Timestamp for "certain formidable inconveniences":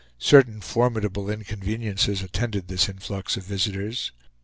0.17-2.23